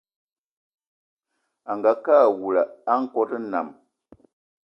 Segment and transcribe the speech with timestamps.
[1.71, 2.61] Angakë awula
[2.91, 3.67] a nkòt nnam